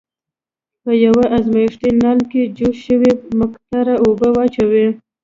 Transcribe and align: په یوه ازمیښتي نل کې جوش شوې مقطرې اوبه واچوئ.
په 0.83 0.91
یوه 1.05 1.23
ازمیښتي 1.37 1.89
نل 2.03 2.19
کې 2.31 2.41
جوش 2.57 2.77
شوې 2.87 3.11
مقطرې 3.39 3.95
اوبه 4.05 4.27
واچوئ. 4.35 4.87